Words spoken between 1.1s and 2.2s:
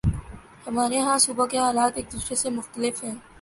صوبوں کے حالات ایک